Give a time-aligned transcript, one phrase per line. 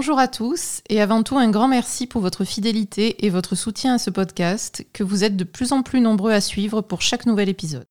[0.00, 3.94] Bonjour à tous et avant tout un grand merci pour votre fidélité et votre soutien
[3.94, 7.26] à ce podcast que vous êtes de plus en plus nombreux à suivre pour chaque
[7.26, 7.84] nouvel épisode.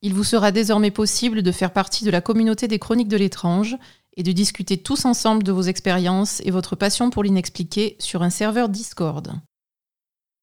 [0.00, 3.76] Il vous sera désormais possible de faire partie de la communauté des chroniques de l'étrange
[4.16, 8.30] et de discuter tous ensemble de vos expériences et votre passion pour l'inexpliqué sur un
[8.30, 9.34] serveur Discord.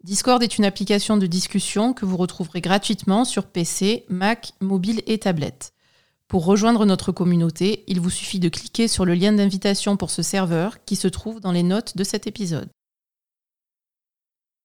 [0.03, 5.17] Discord est une application de discussion que vous retrouverez gratuitement sur PC, Mac, mobile et
[5.17, 5.73] tablette.
[6.27, 10.21] Pour rejoindre notre communauté, il vous suffit de cliquer sur le lien d'invitation pour ce
[10.21, 12.69] serveur qui se trouve dans les notes de cet épisode.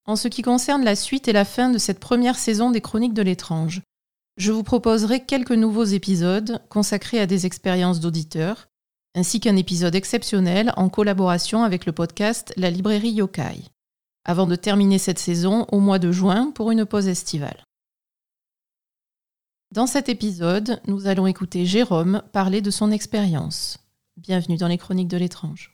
[0.05, 3.15] En ce qui concerne la suite et la fin de cette première saison des Chroniques
[3.15, 3.83] de l'étrange,
[4.37, 8.66] je vous proposerai quelques nouveaux épisodes consacrés à des expériences d'auditeurs,
[9.15, 13.63] ainsi qu'un épisode exceptionnel en collaboration avec le podcast La librairie Yokai,
[14.24, 17.63] avant de terminer cette saison au mois de juin pour une pause estivale.
[19.73, 23.79] Dans cet épisode, nous allons écouter Jérôme parler de son expérience.
[24.18, 25.73] Bienvenue dans les Chroniques de l'étrange.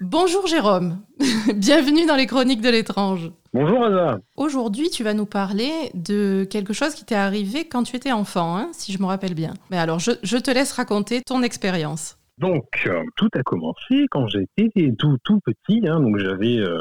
[0.00, 1.02] Bonjour Jérôme,
[1.54, 3.30] bienvenue dans les Chroniques de l'étrange.
[3.52, 4.20] Bonjour Anna.
[4.36, 8.56] Aujourd'hui, tu vas nous parler de quelque chose qui t'est arrivé quand tu étais enfant,
[8.56, 9.52] hein, si je me rappelle bien.
[9.70, 12.16] Mais alors, je, te laisse raconter ton expérience.
[12.38, 15.86] Donc, euh, tout a commencé quand j'étais tout, tout petit.
[15.86, 16.80] Hein, donc, j'avais euh,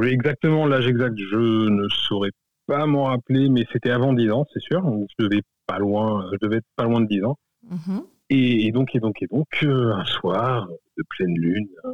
[0.00, 2.30] exactement l'âge exact, je ne saurais
[2.66, 4.82] pas m'en rappeler, mais c'était avant 10 ans, c'est sûr.
[5.18, 7.38] Je devais pas loin, je devais être pas loin de 10 ans.
[7.70, 8.02] Mhm.
[8.30, 11.68] Et, donc, et donc, et donc, euh, un soir de pleine lune.
[11.84, 11.90] Euh,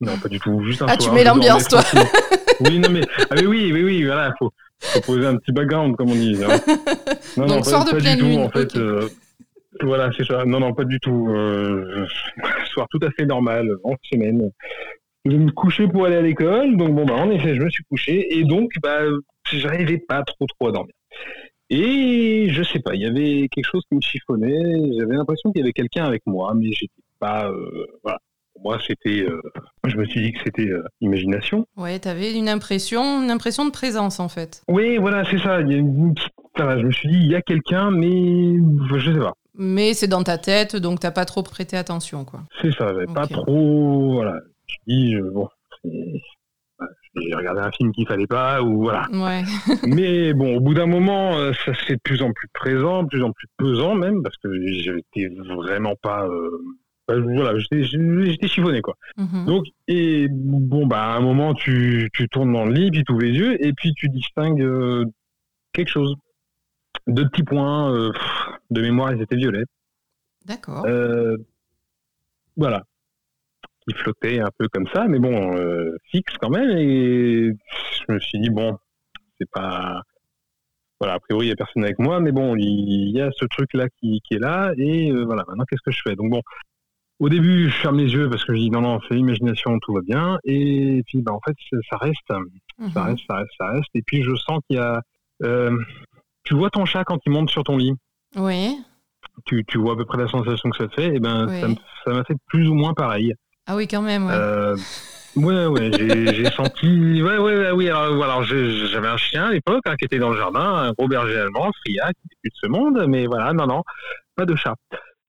[0.00, 0.98] non, pas du tout, juste un ah, soir.
[1.00, 1.82] Ah, tu mets l'ambiance, toi.
[2.60, 5.94] oui, non, mais, ah, mais oui, oui, oui, voilà, faut, faut poser un petit background,
[5.94, 6.38] comme on dit.
[6.42, 6.58] Hein.
[7.36, 8.40] Non, donc, non, soir de pleine lune.
[8.40, 9.08] en fait, euh,
[9.82, 10.44] voilà, c'est ça.
[10.44, 11.28] Non, non, pas du tout.
[12.74, 14.50] soir tout à fait normal, en semaine.
[15.24, 17.84] Je me couchais pour aller à l'école, donc bon, bah, en effet, je me suis
[17.84, 19.02] couché, et donc, bah,
[19.58, 20.94] j'arrivais pas trop trop à dormir.
[21.70, 24.98] Et je sais pas, il y avait quelque chose qui me chiffonnait.
[24.98, 27.48] J'avais l'impression qu'il y avait quelqu'un avec moi, mais j'étais pas.
[27.48, 28.18] Euh, voilà.
[28.54, 29.22] Pour moi, c'était.
[29.22, 29.40] Euh,
[29.86, 31.66] je me suis dit que c'était euh, imagination.
[31.76, 34.62] Ouais, tu avais une impression, une impression de présence en fait.
[34.68, 35.60] Oui, voilà, c'est ça.
[35.60, 36.14] Il y a une...
[36.58, 38.56] je me suis dit, il y a quelqu'un, mais
[38.98, 39.34] je sais pas.
[39.54, 42.40] Mais c'est dans ta tête, donc t'as pas trop prêté attention, quoi.
[42.60, 44.14] C'est ça, pas trop.
[44.14, 44.40] Voilà.
[44.66, 45.48] Je dis, bon,
[47.16, 49.06] j'ai regardé un film qu'il fallait pas ou voilà.
[49.86, 53.08] Mais bon, au bout d'un moment, euh, ça c'est de plus en plus présent, de
[53.08, 56.26] plus en plus pesant même parce que j'étais vraiment pas.
[56.26, 56.62] Euh,
[57.08, 58.96] voilà, j'étais chiffonné quoi.
[59.16, 59.46] Mhm.
[59.46, 63.12] Donc et bon bah à un moment tu, tu tournes dans le lit puis tu
[63.12, 65.04] ouvres les yeux et puis tu distingues euh,
[65.72, 66.14] quelque chose.
[67.08, 68.12] Deux petits points
[68.70, 69.64] de mémoire, ils étaient violets.
[70.46, 70.86] D'accord.
[72.56, 72.84] voilà
[73.90, 76.70] qui flottait un peu comme ça, mais bon, euh, fixe quand même.
[76.76, 77.52] Et
[78.08, 78.76] je me suis dit, bon,
[79.38, 80.02] c'est pas.
[81.00, 83.46] Voilà, a priori, il n'y a personne avec moi, mais bon, il y a ce
[83.46, 86.14] truc-là qui, qui, est là, et euh, voilà, maintenant, qu'est-ce que je fais?
[86.14, 86.42] Donc, bon,
[87.20, 89.94] au début, je ferme les yeux parce que je dis, non, non, c'est l'imagination, tout
[89.94, 91.56] va bien, et puis, bah, en fait,
[91.88, 92.38] ça reste, ça
[92.78, 92.90] mhm.
[92.94, 95.00] reste, ça reste, ça reste, et puis je sens qu'il y a.
[95.42, 95.74] Euh,
[96.44, 97.94] tu vois ton chat quand il monte sur ton lit?
[98.36, 98.76] Oui.
[99.46, 101.48] Tu, tu vois à peu près la sensation que ça te fait, et ben,
[102.04, 103.32] ça m'a fait plus ou moins pareil.
[103.66, 104.26] Ah oui, quand même.
[104.26, 104.76] Ouais, euh,
[105.36, 105.90] ouais, ouais
[106.34, 107.22] j'ai senti.
[107.22, 107.88] Ouais, ouais, oui.
[107.88, 111.38] Alors, j'avais un chien à l'époque hein, qui était dans le jardin, un gros berger
[111.38, 113.82] allemand, Fria, qui était plus de ce monde, mais voilà, non, non,
[114.34, 114.74] pas de chat.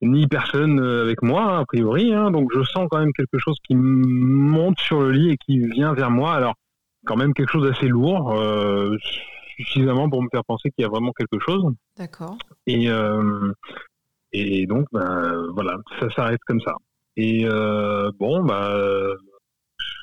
[0.01, 2.13] Ni personne euh, avec moi, a priori.
[2.13, 5.59] Hein, donc, je sens quand même quelque chose qui monte sur le lit et qui
[5.59, 6.33] vient vers moi.
[6.33, 6.55] Alors,
[7.05, 8.97] quand même quelque chose d'assez lourd, euh,
[9.57, 11.63] suffisamment pour me faire penser qu'il y a vraiment quelque chose.
[11.97, 12.35] D'accord.
[12.65, 12.89] Et,
[14.31, 16.73] et donc, ben, voilà, ça s'arrête comme ça.
[17.17, 18.73] Et euh, bon, bah,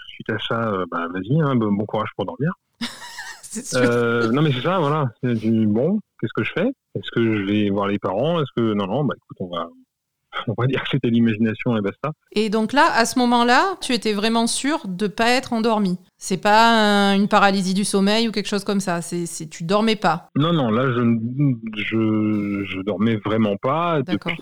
[0.09, 2.53] suite à ça, euh, bah, vas-y, hein, bon courage pour dormir.
[3.75, 5.07] euh, non, mais c'est ça, voilà.
[5.23, 6.69] Bon, qu'est-ce que je fais?
[6.95, 8.41] Est-ce que je vais voir les parents?
[8.41, 9.69] Est-ce que non, non, bah écoute, on va,
[10.49, 12.13] on va dire que c'était l'imagination et basta.
[12.33, 15.99] Et donc là, à ce moment-là, tu étais vraiment sûr de pas être endormi?
[16.21, 19.03] C'est pas une paralysie du sommeil ou quelque chose comme ça.
[19.03, 20.31] C'est, tu dormais pas.
[20.35, 21.01] Non, non, là, je,
[21.77, 24.03] je, je dormais vraiment pas.
[24.03, 24.33] D'accord.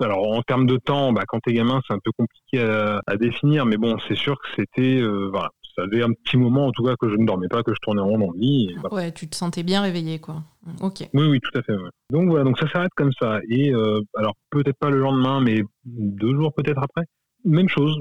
[0.00, 3.66] alors, en termes de temps, bah, quand t'es gamin, c'est un peu compliqué à, définir,
[3.66, 6.84] mais bon, c'est sûr que c'était, euh, voilà, ça avait un petit moment en tout
[6.84, 8.74] cas que je ne dormais pas, que je tournais rond dans le lit.
[8.90, 10.42] Ouais, tu te sentais bien réveillé, quoi.
[10.80, 11.08] Ok.
[11.12, 11.74] Oui, oui, tout à fait.
[12.10, 13.40] Donc voilà, donc ça s'arrête comme ça.
[13.48, 17.04] Et euh, alors peut-être pas le lendemain, mais deux jours peut-être après.
[17.46, 17.96] Même chose,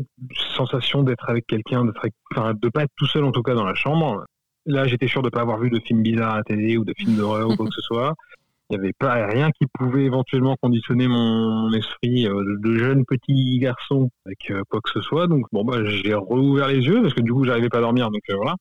[0.55, 2.01] sensation d'être avec quelqu'un, d'être,
[2.31, 4.25] enfin, de pas être tout seul en tout cas dans la chambre.
[4.65, 6.93] Là, j'étais sûr de pas avoir vu de film bizarre à la télé ou de
[6.97, 8.15] film d'horreur ou quoi que ce soit.
[8.69, 13.59] Il n'y avait pas rien qui pouvait éventuellement conditionner mon, esprit euh, de jeune petit
[13.59, 15.27] garçon avec euh, quoi que ce soit.
[15.27, 18.09] Donc bon bah j'ai rouvert les yeux parce que du coup j'arrivais pas à dormir
[18.09, 18.55] donc euh, voilà.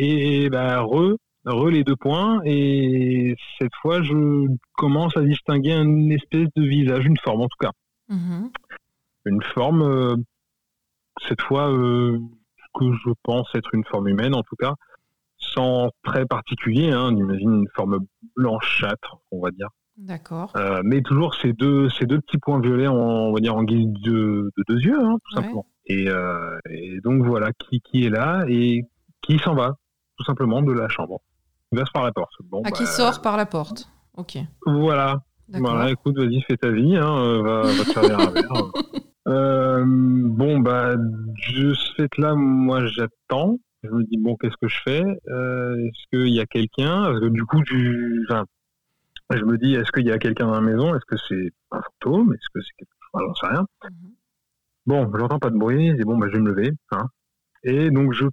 [0.00, 1.14] Et bah re
[1.46, 7.06] re les deux points et cette fois je commence à distinguer une espèce de visage,
[7.06, 7.70] une forme en tout cas.
[8.10, 8.50] Mm-hmm.
[9.26, 10.16] Une forme, euh,
[11.28, 12.18] cette fois, euh,
[12.78, 14.74] que je pense être une forme humaine en tout cas,
[15.38, 17.98] sans très particulier, hein, on imagine une forme
[18.36, 19.68] blanchâtre, on va dire.
[19.96, 20.52] D'accord.
[20.56, 23.62] Euh, mais toujours ces deux, ces deux petits points violets, en, on va dire en
[23.62, 25.42] guise de, de deux yeux, hein, tout Ouais.
[25.42, 25.66] simplement.
[25.86, 28.82] Et, euh, et donc voilà, qui, qui est là et
[29.22, 29.76] qui s'en va,
[30.18, 31.20] tout simplement, de la chambre.
[31.70, 32.32] Il va se par la porte.
[32.44, 33.88] Bon, Ah, qui bah, sort par la porte.
[34.16, 34.36] Ok.
[34.66, 35.70] Voilà, D'accord.
[35.74, 38.52] voilà, écoute, vas-y, fais ta vie, hein, va, va te servir un verre.
[39.26, 43.58] Euh, bon, bah, de ce fait-là, moi, j'attends.
[43.82, 45.02] Je me dis, bon, qu'est-ce que je fais?
[45.28, 47.04] Euh, Est-ce qu'il y a quelqu'un?
[47.04, 48.24] Parce que du coup, tu...
[48.28, 48.44] enfin,
[49.30, 50.94] je me dis, est-ce qu'il y a quelqu'un dans la maison?
[50.94, 52.32] Est-ce que c'est un fantôme?
[52.34, 53.22] Est-ce que c'est quelque chose?
[53.26, 53.66] J'en sais rien.
[53.84, 54.10] Mhm.
[54.86, 55.94] Bon, j'entends pas de bruit.
[55.94, 56.70] Dis, bon, bah, je vais me lever.
[56.92, 57.06] Hein.
[57.62, 58.24] Et donc, je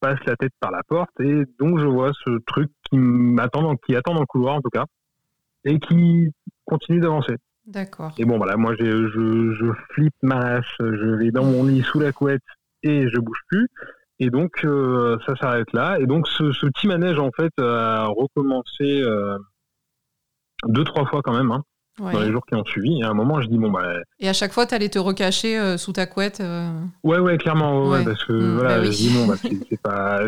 [0.00, 3.76] passe la tête par la porte et donc je vois ce truc qui m'attend, dans-
[3.76, 4.86] qui attend dans le couloir en tout cas,
[5.64, 6.30] et qui
[6.64, 7.34] continue d'avancer.
[7.70, 8.12] D'accord.
[8.18, 12.00] Et bon, voilà, moi, je, je flippe ma race, je vais dans mon lit sous
[12.00, 12.42] la couette
[12.82, 13.68] et je bouge plus.
[14.18, 15.98] Et donc, euh, ça s'arrête là.
[16.00, 19.38] Et donc, ce, ce petit manège, en fait, a recommencé euh,
[20.66, 21.62] deux, trois fois quand même, hein,
[22.00, 22.12] Ouais.
[22.12, 23.00] dans les jours qui ont suivi.
[23.00, 24.98] Et à un moment, je dis, bon, bah, Et à chaque fois, tu allais te
[24.98, 26.42] recacher euh, sous ta couette.
[27.04, 28.92] ouais, ouais, clairement, ouais, ouais, parce que, Mm, voilà, bah oui.
[28.92, 29.34] je dis, bon, bah,
[29.70, 30.20] c'est pas.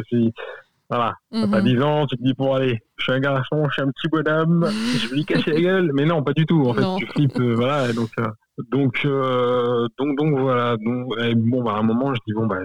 [0.93, 1.69] Voilà, t'as pas mhm.
[1.69, 4.09] 10 ans, tu te dis, pour aller, je suis un garçon, je suis un petit
[4.09, 4.69] bonhomme,
[4.99, 5.91] je vais lui cacher la gueule.
[5.95, 6.65] Mais non, pas du tout.
[6.67, 6.99] En fait, Non.
[6.99, 7.89] tu flippes, euh, voilà.
[7.89, 8.27] et Donc, euh,
[8.71, 10.77] donc, euh, donc, donc, voilà.
[10.77, 12.59] Donc, et bon, bah, à un moment, je dis, bon, bah,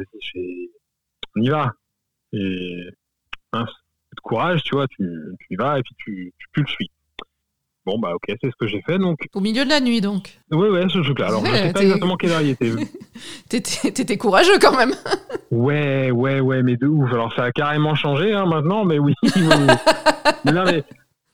[1.37, 1.71] on y va.
[2.33, 2.89] Et,
[3.53, 5.09] hein, de courage, tu vois, tu,
[5.39, 6.91] tu y vas et puis tu, tu, tu le suis.
[7.87, 8.97] Bon, bah, ok, c'est ce que j'ai fait.
[8.99, 10.37] Donc, Au milieu de la nuit, donc.
[10.51, 11.27] ouais, ouais, ce truc-là.
[11.27, 12.69] Alors, je Ouais, sais pas exactement quelle heure il était.
[13.49, 14.91] T'étais t'étais courageux quand même.
[15.51, 17.09] Ouais, ouais, ouais, mais de ouf.
[17.13, 19.13] Alors ça a carrément changé hein, maintenant, mais oui.
[19.23, 19.73] oui, oui.
[20.43, 20.83] mais non, mais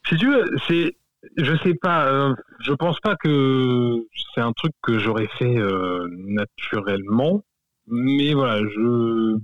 [0.07, 0.95] si tu veux, c'est,
[1.37, 4.05] je sais pas, euh, je pense pas que
[4.35, 7.41] c'est un truc que j'aurais fait euh, naturellement,
[7.87, 9.35] mais voilà, je,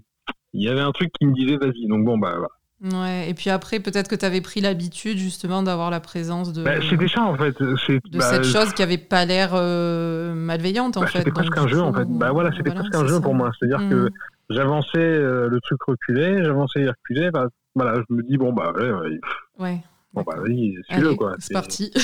[0.53, 1.87] il y avait un truc qui me disait vas-y.
[1.87, 2.49] Donc bon, bah, voilà.
[2.81, 3.29] Ouais.
[3.29, 6.75] Et puis après, peut-être que tu avais pris l'habitude justement d'avoir la présence de, Bah,
[6.89, 7.55] c'était ça en fait.
[7.85, 11.19] C'est, de bah, cette chose qui avait pas l'air euh, malveillante en bah, fait.
[11.19, 12.05] C'était presque un jeu en fait.
[12.07, 13.51] Bah voilà, c'était voilà, presque un c'est jeu pour moi.
[13.59, 14.09] C'est-à-dire que Mhm.
[14.49, 17.31] j'avançais, euh, le truc reculait, j'avançais, il reculait.
[17.31, 19.19] Bah, voilà, je me dis bon bah, ouais, ouais,
[19.59, 19.81] Ouais.
[20.13, 21.35] bon bah, vas-y, suis-le quoi.
[21.39, 21.91] C'est parti.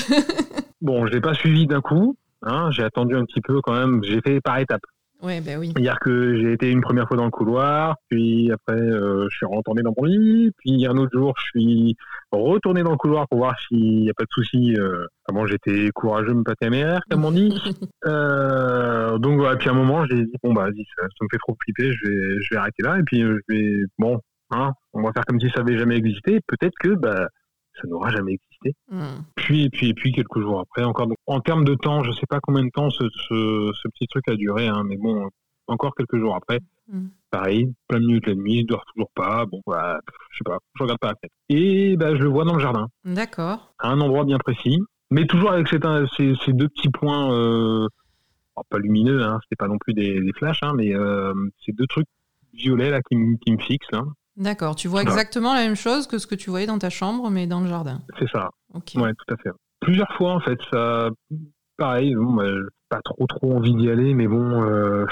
[0.82, 2.16] Bon, je l'ai pas suivi d'un coup.
[2.42, 4.04] Hein, j'ai attendu un petit peu quand même.
[4.04, 4.82] J'ai fait par étapes.
[5.22, 5.72] Ouais, ben oui.
[5.74, 9.46] C'est-à-dire que j'ai été une première fois dans le couloir, puis après euh, je suis
[9.46, 11.96] retourné dans mon lit, puis un autre jour je suis
[12.32, 14.74] retourné dans le couloir pour voir s'il n'y a pas de souci.
[14.78, 17.52] Euh, comment j'étais courageux, me pâter à mes airs, comme on dit.
[18.06, 21.28] Euh, donc voilà, puis à un moment j'ai dit bon bah vas-y, ça, ça me
[21.28, 24.20] fait trop flipper, je vais, je vais arrêter là, et puis euh, je vais bon,
[24.50, 26.40] hein, on va faire comme si ça avait jamais existé.
[26.46, 27.28] Peut-être que bah
[27.80, 28.74] ça n'aura jamais existé.
[28.90, 29.24] Mhm.
[29.34, 31.06] Puis, puis, puis quelques jours après, encore.
[31.06, 34.06] Donc, en termes de temps, je sais pas combien de temps ce, ce, ce petit
[34.08, 35.28] truc a duré, hein, mais bon,
[35.66, 37.06] encore quelques jours après, Mm.
[37.32, 39.44] pareil, plein de minutes la nuit, je dors toujours pas.
[39.44, 39.98] Bon, voilà,
[40.30, 41.34] je sais pas, je regarde pas la fenêtre.
[41.48, 43.74] Et bah, je le vois dans le jardin, D'accord.
[43.80, 44.78] à un endroit bien précis,
[45.10, 45.82] mais toujours avec cet,
[46.16, 47.88] ces, ces deux petits points, euh,
[48.70, 51.86] pas lumineux, hein, c'était pas non plus des, des flashs, hein, mais euh, ces deux
[51.88, 52.06] trucs
[52.54, 54.04] violets là qui, me- qui me fixent, là,
[54.36, 54.76] D'accord.
[54.76, 55.12] Tu vois Voilà.
[55.16, 57.68] exactement la même chose que ce que tu voyais dans ta chambre, mais dans le
[57.68, 58.00] jardin.
[58.18, 58.50] c'est ça.
[58.74, 58.92] Ok.
[58.96, 59.50] Ouais, tout à fait.
[59.80, 61.08] Plusieurs fois, en fait, ça.
[61.78, 62.44] Pareil, bon, bah,
[62.88, 65.04] pas trop trop envie d'y aller, mais bon, euh,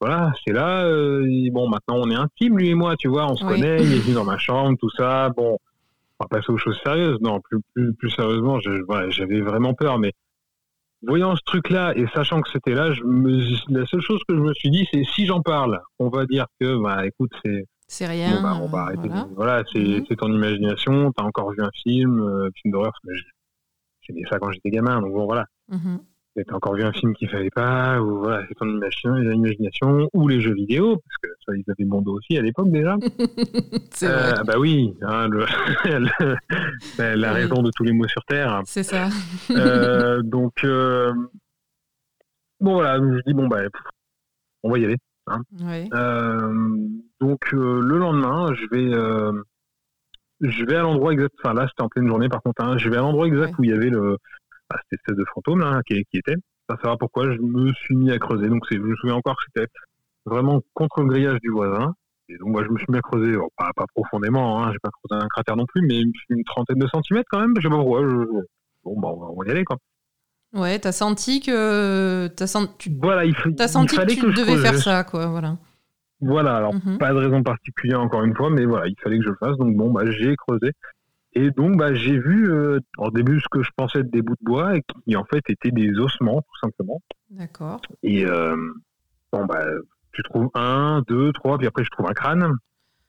[0.00, 0.84] voilà, c'est là.
[0.84, 3.54] euh, bon, maintenant, on est intime, lui et moi, tu vois, on se Oui.
[3.54, 5.30] connaît, il est venu dans ma chambre, tout ça.
[5.36, 5.58] Bon,
[6.20, 7.18] on va passer aux choses sérieuses.
[7.20, 10.12] Non, plus, plus, plus sérieusement, voilà, j'avais vraiment peur, mais
[11.02, 13.30] voyant ce truc-là et sachant que c'était là, je me,
[13.68, 16.46] la seule chose que je me suis dit, c'est si j'en parle, on va dire
[16.60, 18.36] que, bah, écoute, c'est C'est rien.
[18.36, 19.08] Bon, bah, on va euh, arrêter.
[19.08, 19.28] voilà.
[19.36, 20.04] Voilà, c'est Mhm.
[20.08, 21.12] c'est ton imagination.
[21.12, 22.92] T'as encore vu un film, euh, film d'horreur.
[22.92, 23.30] parce que j'ai-
[24.08, 25.46] J'ai fait ça quand j'étais gamin, donc bon, voilà.
[25.68, 25.98] Mhm.
[26.46, 30.40] T'as encore vu un film qu'il fallait pas, ou voilà, c'est ton imagination, ou les
[30.40, 32.96] jeux vidéo, parce que ça, ils avaient bon dos aussi à l'époque déjà.
[33.90, 34.38] C'est vrai.
[34.38, 35.46] Euh, bah oui, hein, le-
[36.98, 37.34] la, la Oui.
[37.34, 38.60] raison de tous les mots sur Terre.
[38.66, 39.08] C'est ça.
[39.50, 40.64] Euh, donc,
[42.60, 43.62] bon voilà, je dis, bon, bah,
[44.62, 44.96] on va y aller.
[45.60, 45.88] Ouais.
[45.92, 46.78] Euh,
[47.20, 49.32] donc euh, le lendemain, je vais, euh,
[50.40, 51.34] je vais à l'endroit exact.
[51.42, 52.62] Enfin là, c'était en pleine journée par contre.
[52.62, 53.54] hein, je vais à l'endroit exact Ouais.
[53.58, 54.16] où il y avait le
[54.70, 56.36] bah, cette espèce de fantôme là qui, qui était.
[56.66, 57.24] Pas savoir pourquoi.
[57.32, 58.48] Je me suis mis à creuser.
[58.48, 59.70] Donc c'est, je me souviens encore que c'était
[60.24, 61.94] vraiment contre le grillage du voisin.
[62.28, 64.62] Et donc moi, je me suis mis à creuser, bon, pas, pas profondément.
[64.64, 67.38] Hein, j'ai pas creusé un cratère non plus, mais une, une trentaine de centimètres quand
[67.40, 67.54] même.
[67.56, 68.02] Je sais pas pourquoi.
[68.02, 68.24] je-
[68.84, 69.76] bon, bah, on va- on va y aller quoi.
[70.52, 72.28] Ouais, t'as senti que.
[72.28, 74.56] T'as senti, tu Voilà, il, fa- t'as il senti que fallait tu que je devais
[74.56, 75.26] faire Je- ça, quoi.
[75.26, 75.56] Voilà.
[76.20, 76.96] Voilà, alors Mhm.
[76.98, 79.56] pas de raison particulière encore une fois, mais voilà, il fallait que je le fasse.
[79.58, 80.72] Donc bon, bah, j'ai creusé.
[81.34, 84.36] Et donc bah, j'ai vu euh, au début ce que je pensais être des bouts
[84.40, 87.02] de bois et qui en fait étaient des ossements tout simplement.
[87.30, 87.80] D'accord.
[88.02, 88.56] Et, euh,
[89.32, 89.66] Bon, bah,
[90.12, 92.54] tu trouves un, deux, trois, puis après, je trouve un crâne.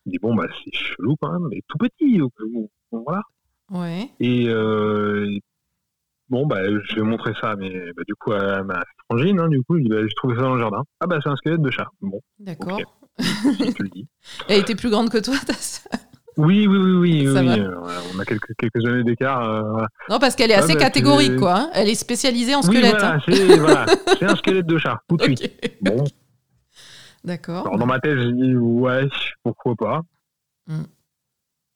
[0.05, 2.19] Je dis, bon, bah, c'est chelou quand même, mais tout petit.
[2.91, 3.21] Voilà.
[3.71, 4.09] Ouais.
[4.19, 5.29] Et euh,
[6.29, 9.61] bon, bah, je vais montrer ça, mais bah, du coup, à ma frangine, hein, du
[9.63, 10.83] coup, bah, j'ai trouvé ça dans le jardin.
[10.99, 11.87] Ah, bah, c'est un squelette de chat.
[12.01, 12.79] Bon, D'accord.
[13.19, 14.07] si tu le dis.
[14.49, 15.91] Elle était plus grande que toi, ta sœur
[16.37, 16.91] Oui, oui, oui,
[17.25, 17.33] oui.
[17.33, 17.53] Ça oui, va.
[17.55, 17.75] euh,
[18.15, 19.43] on a quelques, quelques années d'écart.
[19.49, 19.85] euh.
[20.09, 21.55] Non, parce qu'elle est Ah, assez bah, catégorique, quoi.
[21.57, 21.69] hein.
[21.73, 22.91] Elle est spécialisée en Oui, squelette.
[22.91, 23.19] voilà, hein.
[23.27, 23.85] c'est voilà,
[24.21, 25.77] un squelette de chat, tout de suite.
[25.81, 26.03] Bon,
[27.23, 27.65] D'accord.
[27.67, 29.07] alors dans ma tête, j'ai dit, ouais,
[29.43, 30.01] pourquoi pas.
[30.67, 30.83] Mm.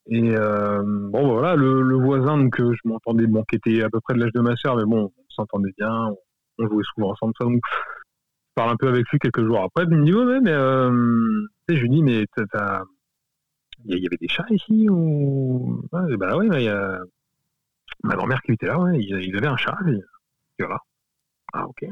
[0.07, 3.83] Et euh, bon, bah, voilà, le, le voisin, donc euh, je m'entendais, bon, qui était
[3.83, 6.09] à peu près de l'âge de ma sœur, mais bon, on s'entendait bien,
[6.57, 9.83] on, jouait souvent ensemble, ça, donc je parle un peu avec lui quelques jours après,
[9.83, 10.91] il me dit, ouais, mais euh,
[11.69, 12.83] je lui dis, mais t'as-
[13.85, 16.99] il y, avait des chats ici ou ouais, Bah ouais, il y a
[18.03, 19.99] ma grand-mère qui était là, ouais, il, avait un chat, et,
[20.59, 20.77] voilà.
[21.53, 21.85] Ah ok.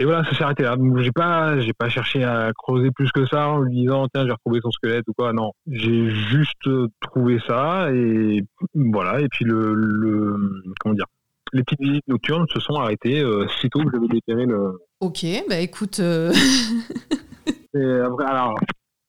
[0.00, 0.76] Et voilà, ça s'est arrêté là.
[0.76, 4.24] Donc j'ai pas, j'ai pas cherché à creuser plus que ça en lui disant tiens
[4.26, 5.32] j'ai retrouvé son squelette ou quoi.
[5.32, 9.20] Non, j'ai juste euh, trouvé ça et voilà.
[9.20, 10.36] Et puis le, le
[10.80, 11.06] comment dire,
[11.52, 14.78] les petites visites nocturnes se sont arrêtées euh, sitôt que j'avais déterré le.
[15.00, 16.32] Ok, bah écoute, euh,
[17.74, 18.54] Et après, alors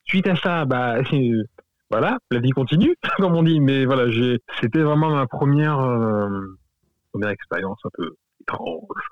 [0.05, 0.97] suite à ça, bah
[1.91, 3.59] voilà, la vie continue comme on dit.
[3.59, 6.57] Mais voilà, j'ai, c'était vraiment ma première euh,
[7.11, 9.09] première expérience un peu étrange.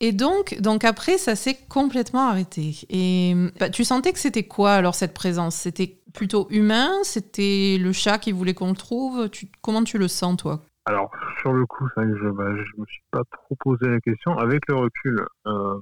[0.00, 2.74] Et donc, donc après, ça s'est complètement arrêté.
[2.90, 5.56] Et bah, tu sentais que c'était quoi alors cette présence?
[5.56, 6.92] C'était plutôt humain?
[7.02, 9.30] C'était le chat qui voulait qu'on le trouve?
[9.30, 10.60] Tu, Comment tu le sens, toi?
[10.84, 11.10] Alors,
[11.40, 14.36] sur le coup, je, bah, je me suis pas trop posé la question.
[14.38, 15.78] Avec le recul, euh,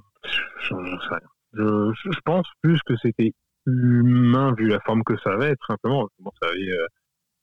[0.69, 1.29] j'en sais rien.
[1.53, 3.33] Je, je pense plus que c'était
[3.65, 6.07] humain vu la forme que ça avait, tout simplement.
[6.19, 6.87] Bon, ça avait, euh,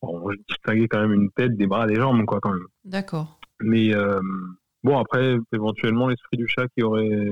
[0.00, 2.66] bon, je distinguais quand même une tête, des bras, des jambes, quoi, quand même.
[2.84, 3.38] D'accord.
[3.60, 4.20] Mais euh,
[4.82, 7.30] bon, après, éventuellement, l'esprit du chat qui aurait,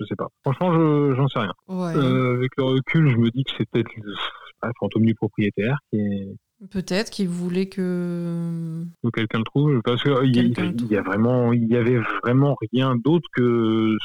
[0.00, 0.28] je sais pas.
[0.42, 1.52] Franchement, je j'en sais rien.
[1.68, 1.96] Ouais.
[1.96, 4.12] Euh, avec le recul, je me dis que c'est peut-être le
[4.78, 6.28] fantôme du propriétaire qui est
[6.70, 8.84] Peut-être qu'il voulait que.
[9.02, 11.98] que quelqu'un le trouve parce que euh, il y, y a vraiment il y avait
[12.22, 13.96] vraiment rien d'autre que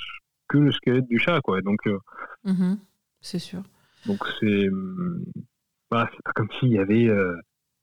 [0.47, 2.00] que le squelette du chat quoi donc euh,
[2.45, 2.79] Mhm,
[3.21, 3.62] c'est sûr.
[4.07, 5.24] donc c'est hum,
[5.91, 7.36] voilà, c'est pas comme s'il y avait euh,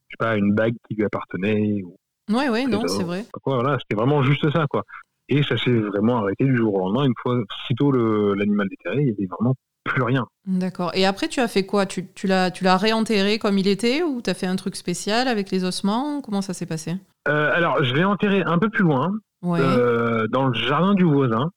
[0.08, 1.96] je sais pas une bague qui lui appartenait ou
[2.30, 2.96] Ouais, ouais, non, Trésor.
[2.98, 3.26] c'est vrai.
[3.42, 4.82] quoi voilà c'était vraiment juste ça quoi
[5.28, 7.90] et ça s'est vraiment arrêté du jour au lendemain une fois sitôt
[8.34, 9.54] l'animal déterré il y avait vraiment
[9.84, 10.90] plus rien D'accord.
[10.94, 11.84] Et après, tu as fait quoi?
[11.86, 15.50] Tu, tu l'as réenterré comme il était ou tu as fait un truc spécial avec
[15.50, 16.20] les ossements?
[16.22, 16.94] Comment ça s'est passé?
[17.28, 19.12] Euh, alors je l'ai enterré un peu plus loin
[19.42, 19.60] Ouais.
[19.60, 21.50] euh, dans le jardin du voisin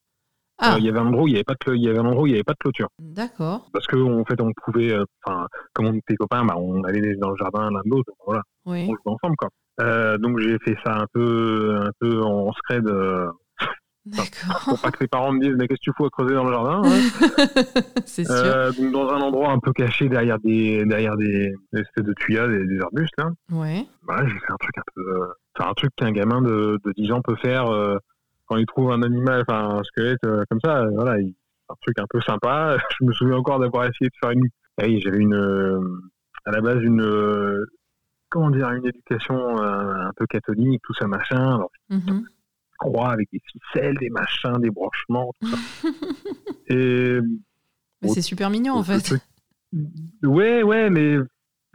[0.60, 1.84] ah, Euh, il y avait un endroit où il y avait pas de clo- il
[1.84, 3.70] y avait un endroit où il y avait pas de clôture d'accord.
[3.72, 7.16] parce que en fait on pouvait euh, enfin comme on était copains bah, on allait
[7.16, 8.84] dans le jardin l'un de l'autre voilà Oui.
[8.90, 12.88] on jouait ensemble quoi Euh, donc j'ai fait ça un peu un peu en scred
[12.88, 13.28] euh,
[14.06, 14.62] D'accord.
[14.64, 16.46] pour pas que les parents me disent mais qu'est-ce que tu fous à creuser dans
[16.46, 17.00] le jardin hein
[18.06, 18.34] c'est sûr.
[18.34, 22.14] Euh, donc dans un endroit un peu caché derrière des derrière des, des espèces de
[22.14, 23.86] tuyas des, des arbustes là Ouais.
[24.04, 25.26] voilà j'ai fait un truc un peu euh,
[25.60, 27.98] enfin un truc qu'un gamin de, de 10 ans peut faire euh,
[28.46, 31.36] quand il trouve un animal enfin un squelette euh, comme ça euh, voilà il-
[31.70, 34.48] un truc un peu sympa je me souviens encore d'avoir essayé de faire une
[34.80, 35.80] ah oui, j'avais une euh,
[36.46, 37.66] à la base une euh,
[38.30, 42.26] comment dire une éducation euh, un peu catholique tout ça machin alors Mhm.
[42.80, 45.58] croix avec des ficelles des machins des branchements tout ça
[46.70, 47.20] et
[48.02, 49.00] Mais c'est super mignon en fait.
[49.02, 49.22] truc-
[50.24, 51.18] Ouais, ouais, mais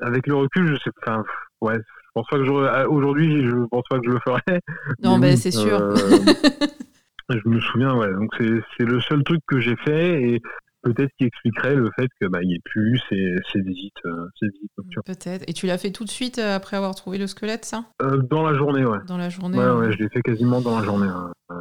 [0.01, 1.25] avec le recul, je sais pff,
[1.61, 4.61] ouais, je pense pas que j'aurais- aujourd'hui, je pense pas que je le ferais.
[5.03, 5.79] Non, Mais ben oui, c'est sûr.
[5.79, 5.95] euh,
[7.31, 8.13] je me souviens, ouais.
[8.13, 10.43] Donc c'est c'est le seul truc que j'ai fait et
[10.83, 14.27] peut-être qui expliquerait le fait que bah il n'y ait plus ces, ces visites, euh,
[14.41, 15.03] ces visites nocturnes.
[15.07, 15.45] Peut-être.
[15.49, 17.85] Et tu l'as fait tout de suite euh, après avoir trouvé le squelette, ça?
[18.03, 18.99] Euh, dans la journée, ouais.
[19.07, 21.09] Dans la journée Ouais, ouais, je l'ai fait quasiment dans la journée.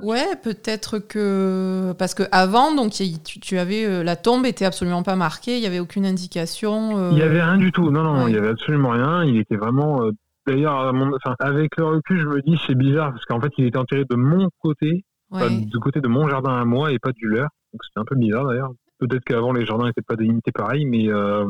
[0.04, 0.36] ouais.
[0.44, 5.58] Peut-être que parce que avant, donc tu, tu avais la tombe était absolument pas marquée,
[5.58, 7.12] il y avait aucune indication.
[7.12, 7.92] Il y avait rien du tout.
[7.92, 9.24] Non, non, il y avait absolument rien.
[9.24, 10.02] Il était vraiment.
[10.48, 13.66] D'ailleurs, mon- enfin, avec le recul, je me dis c'est bizarre parce qu'en fait, il
[13.66, 17.12] était enterré de mon côté, enfin, du côté de mon jardin à moi et pas
[17.12, 17.50] du leur.
[17.74, 18.72] Donc c'était un peu bizarre d'ailleurs.
[19.02, 21.46] Peut-être qu'avant les jardins n'étaient pas délimités pareil, mais euh,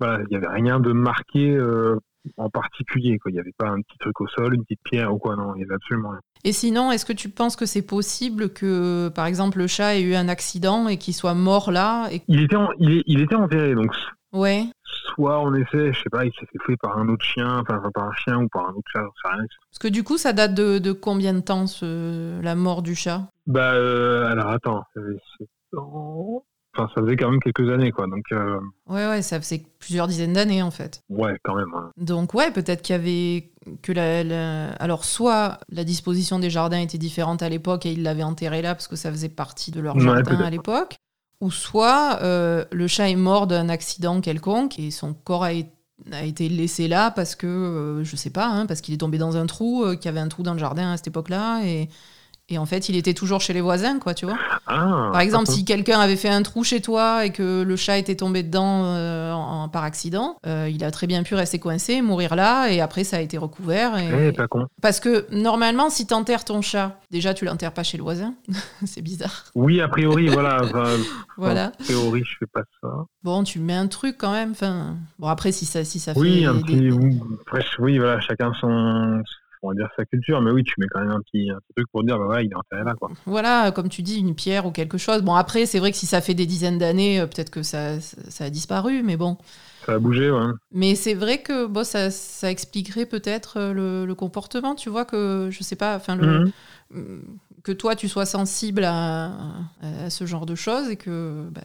[0.00, 1.96] voilà, il y avait rien de marqué euh,
[2.36, 3.18] en particulier.
[3.18, 3.32] Quoi.
[3.32, 5.34] Il n'y avait pas un petit truc au sol, une petite pierre ou quoi.
[5.34, 6.20] Non, il y avait absolument rien.
[6.44, 10.02] Et sinon, est-ce que tu penses que c'est possible que, par exemple, le chat ait
[10.02, 12.22] eu un accident et qu'il soit mort là et...
[12.28, 13.92] Il était, en- il, était enterré, donc
[14.32, 14.66] Ouais.
[15.16, 17.78] soit en effet, je sais pas, il s'est fait fouiller par un autre chien, enfin
[17.78, 19.44] enfin, par un chien ou par un autre chat, j'en sais rien.
[19.72, 22.40] Parce que du coup, ça date de, de combien de temps ce...
[22.40, 23.28] la mort du chat?
[23.48, 24.84] Bah euh, alors attends,
[26.76, 28.06] Enfin, ça faisait quand même quelques années, quoi.
[28.06, 31.02] Donc, euh, Ouais, ouais, ça faisait plusieurs dizaines d'années en fait.
[31.10, 31.72] ouais, quand même.
[31.74, 31.90] hein.
[31.98, 36.80] Donc ouais, peut-être qu'il y avait que la, la- alors soit la disposition des jardins
[36.80, 39.80] était différente à l'époque et ils l'avaient enterré là parce que ça faisait partie de
[39.80, 40.96] leur Ouais, jardin à l'époque,
[41.40, 46.48] ou soit euh, le chat est mort d'un accident quelconque et son corps a, été
[46.48, 49.46] laissé là parce que, euh, je sais pas, hein, parce qu'il est tombé dans un
[49.46, 51.88] trou, qu'il y avait un trou dans le jardin à cette époque-là, et,
[52.50, 54.38] et en fait, il était toujours chez les voisins, quoi, tu vois.
[54.66, 57.98] Ah, Par exemple, si quelqu'un avait fait un trou chez toi et que le chat
[57.98, 62.00] était tombé dedans euh, en- par accident, euh, il a très bien pu rester coincé,
[62.00, 63.98] mourir là, et après, ça a été recouvert.
[63.98, 64.28] Et...
[64.28, 64.66] Eh, pas con.
[64.80, 68.34] Parce que normalement, si t'enterres ton chat, déjà, tu l'enterres pas chez le voisin.
[68.86, 69.44] C'est bizarre.
[69.54, 70.60] Oui, a priori, voilà.
[70.64, 70.84] enfin,
[71.36, 71.64] Voilà.
[71.66, 72.88] A priori, je fais pas ça.
[73.24, 74.52] Bon, tu mets un truc quand même.
[74.52, 76.46] Enfin, bon, après, si ça, si ça Oui, fait.
[76.46, 77.20] un des- petit.
[77.42, 79.22] Après, oui, voilà, chacun son.
[79.62, 81.72] On va dire sa culture, mais oui, tu mets quand même un petit, un petit
[81.76, 83.10] truc pour dire, bah ouais, il est enterré là, quoi.
[83.26, 85.22] Voilà, comme tu dis, une pierre ou quelque chose.
[85.22, 87.94] Bon, après, c'est vrai que si ça fait des dizaines d'années, euh, peut-être que ça,
[88.40, 89.36] a disparu, mais bon.
[89.86, 90.46] Ça a bougé, ouais.
[90.72, 95.04] Mais c'est vrai que bon, ça, ça expliquerait peut-être euh, le, le comportement, tu vois,
[95.04, 96.52] que je sais pas, enfin, le, Mhm.
[96.94, 97.20] euh,
[97.64, 99.32] que toi tu sois sensible à,
[99.82, 101.60] à ce genre de choses et que bah,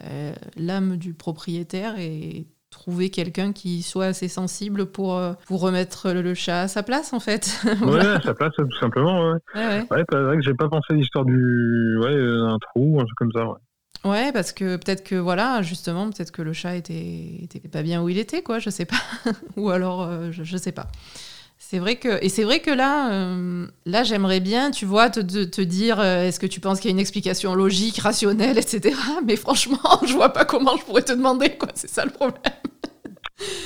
[0.56, 6.22] l'âme du propriétaire ait trouvé quelqu'un qui soit assez sensible pour, euh, pour remettre le,
[6.22, 7.60] le chat à sa place, en fait.
[7.82, 9.38] Ouais, à sa place, tout simplement, ouais.
[9.54, 9.86] Ouais, ouais.
[9.90, 11.98] Ouais, c'est vrai que j'ai pas pensé à l'histoire du.
[12.00, 13.58] Ouais, euh, un trou, un truc comme ça, ouais.
[14.04, 18.02] Ouais, parce que peut-être que, voilà, justement, peut-être que le chat était, était pas bien
[18.02, 19.00] où il était, quoi, je sais pas.
[19.56, 20.88] Ou alors, euh, je, je sais pas.
[21.74, 25.18] C'est vrai que, et c'est vrai que là, euh, là, j'aimerais bien, tu vois, te,
[25.18, 28.58] te, te dire, euh, est-ce que tu penses qu'il y a une explication logique, rationnelle,
[28.58, 28.94] etc.
[29.26, 31.70] Mais franchement, je vois pas comment je pourrais te demander, quoi.
[31.74, 32.38] C'est ça le problème.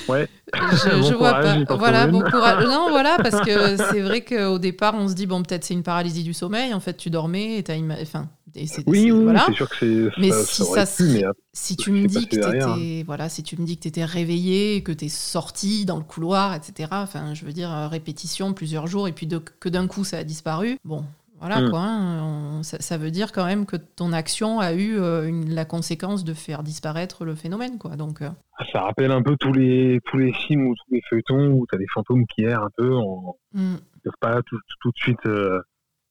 [0.08, 0.26] Ouais.
[0.54, 1.76] Je, Bon je vois courage, pas.
[1.76, 2.64] Voilà, bon courage.
[2.64, 5.82] Non, voilà, parce que c'est vrai qu'au départ, on se dit, bon, peut-être c'est une
[5.82, 6.72] paralysie du sommeil.
[6.72, 9.44] En fait, tu dormais et t'as Enfin, et Oui, c'est- oui, voilà.
[9.46, 10.20] c'est sûr que c'est.
[10.20, 13.02] Mais ça, si ça aurait ça pu, se- mais si tu me dis que t'étais
[13.04, 16.88] voilà si tu me dis que t'étais réveillé que t'es sorti dans le couloir etc
[16.92, 20.18] enfin je veux dire euh, répétition plusieurs jours et puis de- que d'un coup ça
[20.18, 21.04] a disparu bon
[21.40, 21.70] voilà Mm.
[21.70, 22.22] quoi hein,
[22.58, 25.64] on- ça, ça veut dire quand même que ton action a eu euh, une- la
[25.64, 28.30] conséquence de faire disparaître le phénomène quoi donc euh,
[28.72, 31.78] ça rappelle un peu tous les, tous les films ou tous les feuilletons où t'as
[31.78, 33.74] des fantômes qui errent un peu, en, mm.
[33.96, 35.60] ils peuvent pas tout, tout de suite euh,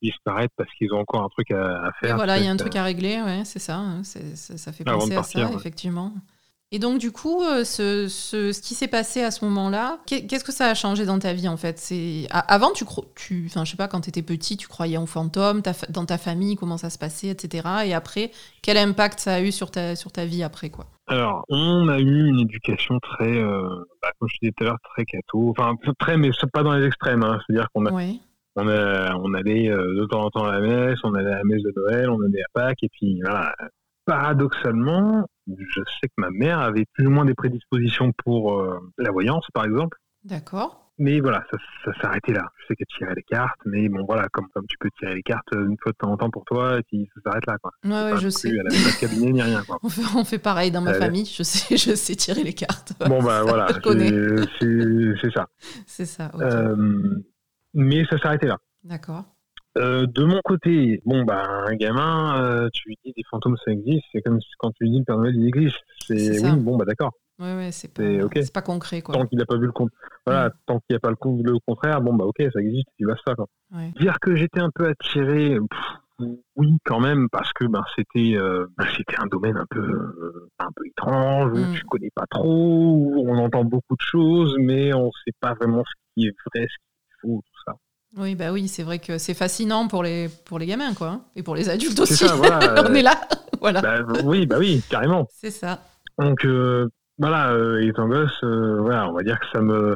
[0.01, 2.15] disparaître parce qu'ils ont encore un truc à, à Et faire.
[2.15, 4.71] voilà il y a un truc à régler ouais c'est ça hein, c'est- ça, ça
[4.71, 5.55] fait penser à ça ouais.
[5.55, 6.13] effectivement
[6.73, 10.27] et donc du coup, euh, ce, ce, ce qui s'est passé à ce moment-là, qu'est-
[10.27, 11.79] qu'est-ce que ça a changé dans ta vie en fait?
[11.79, 12.83] C'est avant tu
[13.15, 16.05] tu, enfin je sais pas, quand tu étais petit, tu croyais en fantômes, ta dans
[16.05, 17.65] ta famille comment ça se passait, etc.
[17.85, 18.31] Et après,
[18.61, 20.87] quel impact ça a eu sur ta sur ta vie après quoi?
[21.07, 23.69] Alors, on a eu une éducation très, euh,
[24.01, 25.51] bah, comme je disais tout à l'heure, très catho.
[25.57, 27.23] Enfin, très, mais pas dans les extrêmes.
[27.23, 27.39] Hein.
[27.47, 28.17] C'est-à-dire qu'on a, Ouais.
[28.57, 31.37] On, a, on allait euh, de temps en temps à la messe, on allait à
[31.37, 33.53] la messe de Noël, on allait à Pâques, et puis voilà.
[34.05, 39.11] Paradoxalement, je sais que ma mère avait plus ou moins des prédispositions pour euh, la
[39.11, 39.97] voyance, par exemple.
[40.23, 40.83] D'accord.
[40.97, 42.43] Mais voilà, ça, ça s'arrêtait là.
[42.57, 45.21] Je sais qu'elle tirait les cartes, mais bon, voilà, comme, comme tu peux tirer les
[45.21, 47.57] cartes euh, une fois de temps en temps pour toi, et puis ça s'arrête là,
[47.61, 47.71] quoi.
[47.83, 48.49] Ouais, ouais, Pas je sais.
[48.49, 49.77] Elle pas de cabinet ni rien, quoi.
[49.83, 51.25] On fait, on fait pareil dans ma famille.
[51.25, 52.93] Je sais, je sais tirer les cartes.
[53.07, 54.09] Bon, bah voilà, je connais.
[54.59, 55.47] c'est- ça.
[55.85, 56.31] C'est ça.
[56.33, 56.41] ok.
[56.41, 57.19] Euh,
[57.73, 58.57] mais ça s'arrêtait là.
[58.83, 59.23] D'accord.
[59.77, 63.71] Euh, de mon côté, bon, bah, un gamin, euh, tu lui dis des fantômes, ça
[63.71, 64.05] existe.
[64.11, 65.77] C'est comme quand tu lui dis le Père Noël, il existe.
[66.07, 67.11] C'est oui, bon, bah d'accord.
[67.37, 68.01] Ouais, ouais, c'est pas,
[68.51, 69.13] pas concret quoi.
[69.13, 69.91] Tant qu'il n'a pas vu le compte,
[70.25, 73.05] voilà, tant qu'il n'y a pas le, le contraire, bon, bah ok, ça existe, tu
[73.05, 73.35] vas ça.
[73.35, 73.45] Quoi.
[73.71, 73.91] Ouais.
[73.99, 78.65] Dire que j'étais un peu attiré, pff, oui, quand même, parce que ben, c'était euh,
[78.95, 81.73] c'était un domaine un peu, un peu étrange, où Mm.
[81.75, 85.83] tu connais pas trop, où on entend beaucoup de choses, mais on sait pas vraiment
[85.85, 87.56] ce qui est vrai, ce qu'il faut, tout.
[88.15, 91.07] Oui, bah oui, c'est vrai que c'est fascinant pour les, pour les gamins, quoi.
[91.09, 91.21] hein.
[91.35, 92.15] Et pour les adultes aussi.
[92.27, 92.83] Ça, voilà.
[92.89, 93.19] On est là.
[93.61, 93.81] voilà.
[93.81, 95.27] Bah, oui, bah oui, carrément.
[95.29, 95.81] C'est ça.
[96.17, 96.87] Donc euh,
[97.19, 99.95] voilà, euh, étant gosse, euh, voilà, on va dire que ça me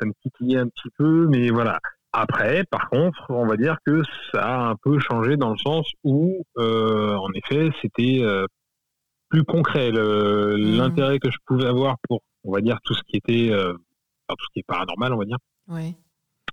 [0.00, 1.78] ça me titillait un petit peu, mais voilà.
[2.12, 5.86] Après, par contre, on va dire que ça a un peu changé dans le sens
[6.02, 8.46] où, euh, en effet, c'était euh,
[9.28, 9.92] plus concret.
[9.92, 10.76] Mhm.
[10.76, 14.34] L'intérêt que je pouvais avoir pour, on va dire, tout ce qui était, euh, enfin,
[14.36, 15.36] tout ce qui est paranormal, on va dire,
[15.68, 15.94] Ouais.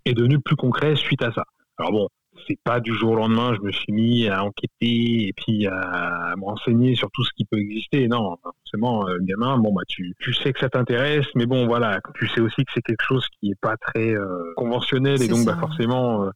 [0.10, 1.44] Est devenu plus concret suite à ça.
[1.78, 2.08] Alors bon,
[2.48, 6.34] c'est pas du jour au lendemain, je me suis mis à enquêter et puis à
[6.38, 8.08] me renseigner sur tout ce qui peut exister.
[8.08, 12.00] Non, forcément, euh, gamin, bon bah tu, tu sais que ça t'intéresse, mais bon voilà,
[12.16, 15.40] tu sais aussi que c'est quelque chose qui est pas très euh, conventionnel et donc
[15.40, 15.54] ça.
[15.54, 16.24] bah forcément.
[16.26, 16.30] euh,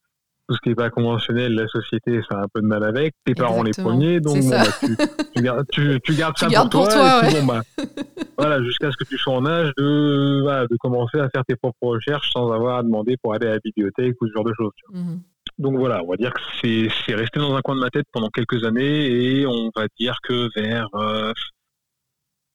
[0.51, 3.13] tout ce qui est pas conventionnel, la société, ça a un peu de mal avec.
[3.23, 4.97] Tes parents les premiers, donc bon, bah, tu,
[5.33, 7.21] tu gardes, tu, tu gardes Tu ça gardes pour pour toi.
[7.21, 7.61] toi, et puis, bon, bah,
[8.37, 11.55] voilà, jusqu'à ce que tu sois en âge de, voilà, de commencer à faire tes
[11.55, 14.53] propres recherches sans avoir à demander pour aller à la bibliothèque ou ce genre de
[14.53, 14.71] choses.
[14.75, 15.01] tu vois.
[15.01, 15.21] Mhm.
[15.57, 18.05] Donc voilà, on va dire que c'est c'est resté dans un coin de ma tête
[18.11, 21.31] pendant quelques années et on va dire que vers euh,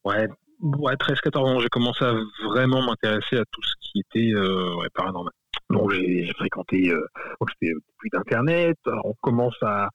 [0.05, 0.29] ouais,
[0.61, 4.89] ouais 13-14 ans, j'ai commencé à vraiment m'intéresser à tout ce qui était euh, ouais,
[4.93, 5.33] paranormal.
[5.71, 7.07] Donc j'ai fréquenté, euh,
[7.41, 9.89] donc c'était plus d'internet, on commence à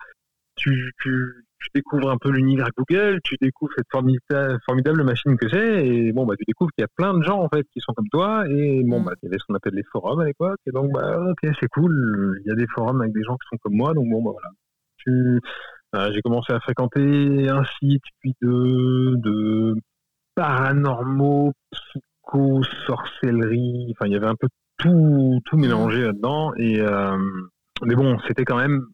[0.56, 5.88] tu, tu, tu découvres un peu l'univers Google, tu découvres cette formidable, machine que c'est,
[5.88, 7.94] et bon, bah, tu découvres qu'il y a plein de gens, en fait, qui sont
[7.94, 9.06] comme toi, et bon, mm.
[9.06, 11.52] bah, il y avait ce qu'on appelle les forums à l'époque, et donc, bah, ok,
[11.60, 14.10] c'est cool, il y a des forums avec des gens qui sont comme moi, donc
[14.10, 14.50] bon, bah, voilà.
[14.98, 15.40] Tu,
[15.96, 19.76] euh, j'ai commencé à fréquenter un site, puis deux, de
[20.36, 24.48] paranormaux, psycho, sorcellerie, enfin, il y avait un peu
[24.82, 27.18] tout, tout mélangé là-dedans, et, euh,
[27.86, 28.86] mais bon, c'était quand même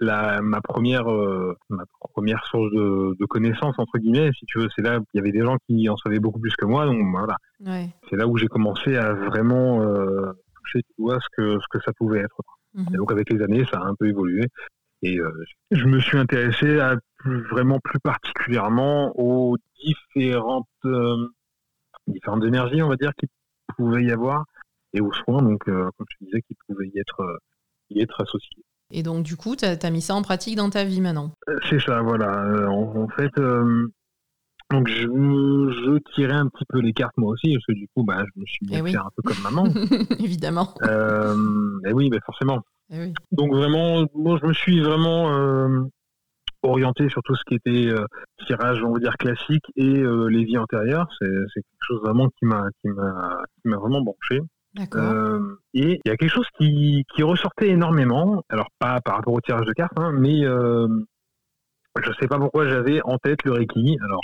[0.00, 4.68] la, ma première euh, ma première source de, de connaissances entre guillemets si tu veux.
[4.74, 6.86] C'est là il y avait des gens qui en savaient beaucoup plus que moi.
[6.86, 7.36] Donc voilà.
[8.08, 11.82] C'est là où j'ai commencé à vraiment euh, toucher tu vois ce que ce que
[11.84, 12.40] ça pouvait être.
[12.74, 12.86] Mhm.
[12.92, 14.46] et donc avec les années ça a un peu évolué.
[15.02, 15.30] Et euh,
[15.70, 20.66] je me suis intéressé à vraiment plus particulièrement aux différentes
[22.06, 23.26] différentes énergies on va dire qui
[23.76, 24.44] pouvait y avoir
[24.94, 27.40] et aux soins donc comme je disais qui pouvaient y être
[27.90, 30.84] y être associés et donc, du coup, tu as, mis ça en pratique dans ta
[30.84, 31.32] vie maintenant?
[31.48, 32.44] Euh, C'est ça, voilà.
[32.44, 33.86] Euh, en, fait, euh,
[34.70, 38.02] donc je, je, tirais un petit peu les cartes moi aussi, parce que du coup,
[38.02, 39.64] bah, je me suis mis eh un peu comme maman.
[40.18, 40.74] Évidemment.
[40.82, 42.62] et oui, mais forcément.
[42.90, 45.86] Eh donc vraiment, moi, je me suis vraiment
[46.62, 47.94] orienté sur tout ce qui était
[48.46, 51.08] tirage, on va dire, classique et les vies antérieures.
[51.18, 54.40] C'est quelque chose vraiment qui m'a qui m'a vraiment branché.
[54.94, 59.34] Euh, et il y a quelque chose qui, qui, ressortait énormément, alors pas par rapport
[59.34, 60.88] au tirage de cartes, hein, mais euh,
[62.00, 63.98] je sais pas pourquoi j'avais en tête le Reiki.
[64.04, 64.20] Alors,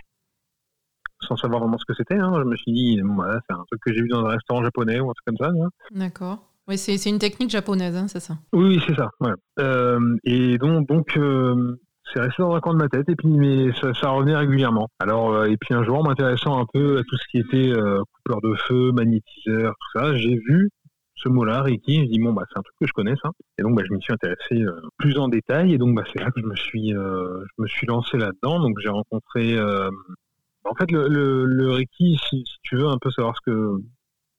[1.21, 3.81] sans savoir vraiment ce que c'était, hein, je me suis dit, voilà, c'est un truc
[3.85, 5.69] que j'ai vu dans un restaurant japonais ou un truc comme ça.
[5.91, 6.39] D'accord.
[6.67, 9.11] Oui, c'est une technique japonaise, hein, c'est ça Oui, c'est ça.
[9.59, 11.79] Euh, et donc, donc euh,
[12.13, 14.89] c'est resté dans un coin de ma tête et puis mais ça, revenait régulièrement.
[14.99, 18.03] Alors euh, et puis un jour, m'intéressant un peu à tout ce qui était euh,
[18.13, 20.71] coupeur de feu, magnétiseur, tout ça, j'ai vu
[21.17, 22.05] ce mot-là, Reiki.
[22.05, 23.31] Je dis bon bah c'est un truc que je connais ça.
[23.59, 26.21] Et donc bah, je m'y suis intéressé euh, plus en détail et donc bah c'est
[26.21, 28.61] là que je me suis je me suis lancé là-dedans.
[28.61, 33.51] Donc j'ai rencontré en fait le, le, Reiki, si, tu veux un peu savoir ce
[33.51, 33.77] que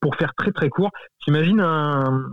[0.01, 0.91] pour faire très très court,
[1.23, 2.29] t'imagines un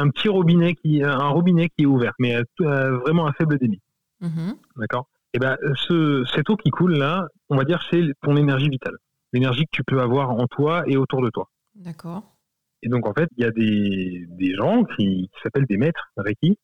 [0.00, 3.80] un petit robinet qui un robinet qui est ouvert mais vraiment à faible débit
[4.20, 4.56] Mhm.
[4.76, 8.36] D'accord Et eh ben, ce, cette eau qui coule là, on va dire, c'est ton
[8.36, 8.96] énergie vitale.
[9.32, 11.48] L'énergie que tu peux avoir en toi et autour de toi.
[11.74, 12.34] D'accord.
[12.82, 16.58] Et donc, en fait, il y a des, des gens qui, s'appellent des maîtres Reiki,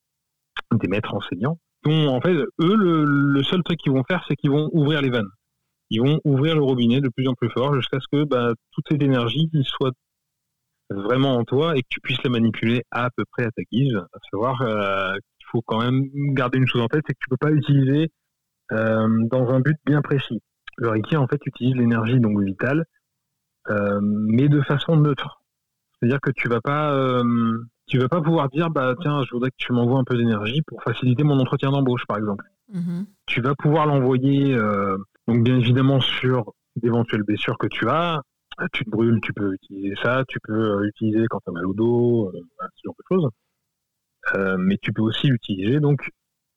[0.73, 4.51] des maîtres enseignants, dont, en fait, eux, le, seul truc qu'ils vont faire, c'est qu'ils
[4.51, 5.31] vont ouvrir les vannes.
[5.90, 8.85] Ils vont ouvrir le robinet de plus en plus fort jusqu'à ce que bah, toute
[8.88, 9.93] cette énergie soit
[10.90, 13.95] vraiment en toi et que tu puisses la manipuler à peu près à ta guise,
[13.97, 15.14] à savoir euh,
[15.50, 18.11] faut quand même garder une chose en tête, c'est que tu peux pas utiliser
[18.72, 20.40] euh, dans un but bien précis.
[20.76, 22.85] Le Reiki, en fait, utilise l'énergie donc vitale,
[23.70, 25.42] euh, mais de façon neutre.
[25.92, 29.50] C'est-à-dire que tu vas pas, euh, tu vas pas pouvoir dire, bah tiens, je voudrais
[29.50, 32.44] que tu m'envoies un peu d'énergie pour faciliter mon entretien d'embauche, par exemple.
[32.72, 33.04] Mm-hmm.
[33.26, 34.57] Tu vas pouvoir l'envoyer,
[35.28, 38.22] donc bien évidemment sur d'éventuelles blessures que tu as.
[38.72, 40.24] Tu te brûles, tu peux utiliser ça.
[40.28, 43.30] Tu peux utiliser quand tu as mal au dos, ce genre de choses.
[44.35, 46.11] Euh, mais tu peux aussi l'utiliser donc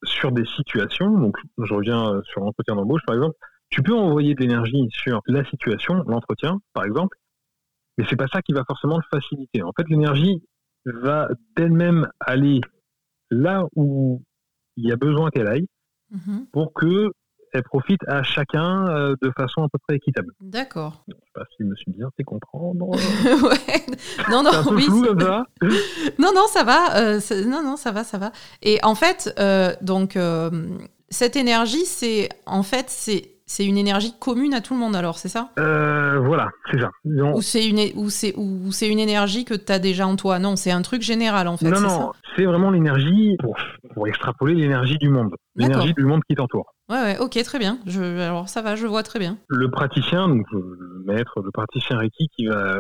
[0.04, 1.10] sur des situations.
[1.10, 3.36] Donc, je reviens euh, sur l'entretien d'embauche, par exemple.
[3.70, 7.18] Tu peux envoyer de l'énergie sur la situation, l'entretien, par exemple,
[7.98, 9.62] mais c'est pas ça qui va forcément le faciliter.
[9.64, 10.42] En fait, l'énergie
[10.86, 12.62] va d'elle-même aller
[13.30, 14.24] là où
[14.78, 15.68] il y a besoin qu'elle aille
[16.14, 16.50] mm-hmm.
[16.52, 17.12] pour que
[17.58, 20.34] elle profite à chacun euh, de façon à peu près équitable.
[20.40, 21.04] D'accord.
[21.08, 22.90] Je ne sais pas si je me suis bien fait comprendre.
[22.90, 23.86] ouais.
[24.30, 24.86] Non, non, un oui.
[24.86, 25.44] comme ça.
[26.20, 26.98] non, non, ça va.
[26.98, 28.32] Euh, non, non, ça va, ça va.
[28.62, 30.18] Et en fait, euh, donc,
[31.10, 35.18] cette énergie, c'est en fait, c'est c'est une énergie commune à tout le monde alors,
[35.18, 35.50] c'est ça?
[35.56, 36.92] Voilà, c'est ça.
[37.06, 40.38] Ou c'est une, ou c'est, ou c'est une énergie que tu as déjà en toi?
[40.38, 41.72] Non, c'est un truc général en fait.
[41.72, 43.58] Non, non, c'est vraiment l'énergie, pour,
[43.94, 45.34] pour extrapoler l'énergie du monde.
[45.56, 46.74] L'énergie du monde qui t'entoure.
[46.90, 47.80] Ouais, ouais, ok, très bien.
[47.86, 49.38] Je, alors ça va, je vois très bien.
[49.48, 52.78] Le praticien, donc le maître, le praticien Reiki qui va,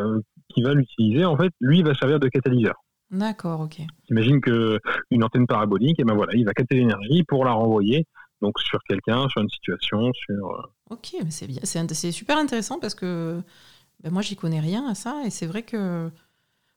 [0.50, 2.76] qui va l'utiliser, en fait, lui, va servir de catalyseur.
[3.10, 3.80] D'accord, ok.
[4.10, 8.06] Imagine qu'une antenne parabolique, et ben voilà, il va capter l'énergie pour la renvoyer
[8.41, 10.52] donc sur quelqu'un, sur une situation, sur.
[10.52, 13.41] Euh, ok, mais c'est bien, c'est super intéressant parce que
[14.04, 16.12] ben moi j'y connais rien à ça et c'est vrai que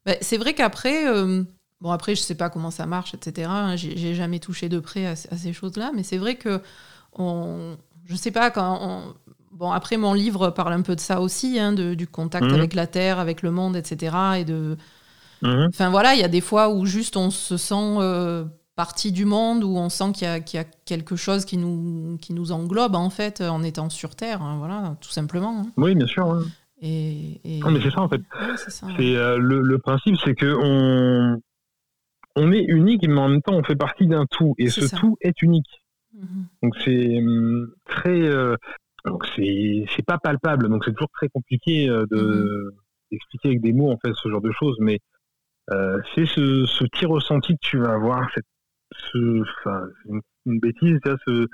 [0.06, 1.44] ben, c'est vrai qu'après euh,
[1.80, 3.50] bon après je sais pas comment ça marche etc.
[3.76, 6.62] J'ai jamais touché de près à, à ces choses-là, mais c'est vrai que
[7.12, 7.76] on,
[8.10, 9.14] je sais pas, quand
[9.52, 12.54] bon, après mon livre parle un peu de ça aussi, hein, de, du contact mhm.
[12.54, 14.16] avec la Terre, avec le monde, etc.
[14.38, 14.76] Et de,
[15.42, 15.68] mhm.
[15.68, 18.44] enfin voilà, il y a des fois où juste on se sent euh,
[18.80, 22.32] partie du monde, où on sent qu'il y, y, a quelque chose qui nous, qui
[22.32, 25.54] nous englobe en fait en étant sur Terre, hein, voilà, tout simplement.
[25.60, 25.70] Hein.
[25.76, 26.24] Oui, bien sûr.
[26.80, 28.22] Et, mais c'est ça en fait.
[28.56, 31.42] c'est euh, le, le, principe, c'est que on,
[32.36, 35.18] on est unique, mais en même temps on fait partie d'un tout, et ce tout
[35.20, 35.82] est unique.
[36.14, 36.46] Mhm.
[36.62, 38.30] Donc c'est hum, très,
[39.04, 42.70] donc c'est pas palpable, donc c'est toujours très compliqué de mhm.
[43.12, 45.00] d'expliquer avec des mots en fait ce genre de choses, mais
[46.14, 48.46] c'est ce, ce petit ressenti que tu vas avoir, cette,
[48.92, 51.46] ce, enfin, une, une bêtise, ce,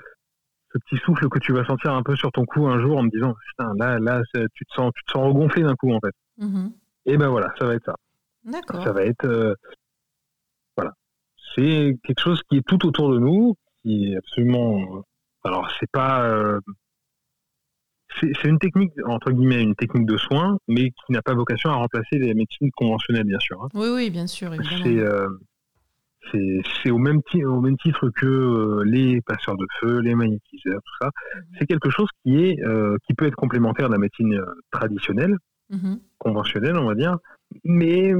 [0.73, 3.03] ce petit souffle que tu vas sentir un peu sur ton cou un jour en
[3.03, 5.99] me disant putain là là tu te sens tu te sens regonflé d'un coup en
[5.99, 6.71] fait mm-hmm.
[7.05, 7.95] et ben voilà ça va être ça
[8.43, 8.83] D'accord.
[8.83, 9.55] ça va être euh,
[10.75, 10.93] voilà
[11.55, 15.03] c'est quelque chose qui est tout autour de nous qui est absolument
[15.43, 16.59] alors c'est pas euh,
[18.19, 21.75] c'est une technique entre guillemets une technique de soins mais qui n'a pas vocation à
[21.75, 23.69] remplacer les médecines conventionnelles bien sûr hein.
[23.73, 24.83] oui oui bien sûr évidemment.
[24.83, 25.27] c'est euh,
[26.31, 31.05] c'est au même, au même titre que euh, les passeurs de feu, les magnétiseurs, tout
[31.05, 31.07] ça.
[31.07, 31.43] Mhm.
[31.57, 35.37] C'est quelque chose qui, est, euh, qui peut être complémentaire de la médecine euh, traditionnelle,
[35.69, 35.99] mhm.
[36.17, 37.17] conventionnelle, on va dire.
[37.63, 38.13] Mais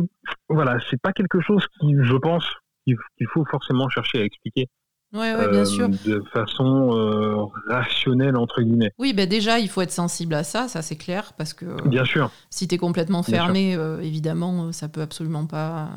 [0.50, 2.46] voilà, c'est pas quelque chose qui, je pense,
[2.86, 4.68] qu'il faut forcément chercher à expliquer.
[5.14, 5.88] Ouais, ouais, bien sûr.
[5.88, 8.92] De façon euh, rationnelle, entre guillemets.
[8.98, 12.04] Oui, ben déjà, il faut être sensible à ça, ça c'est clair, parce que bien
[12.04, 12.30] sûr.
[12.50, 15.90] si tu es complètement fermé, euh, évidemment, ça peut absolument pas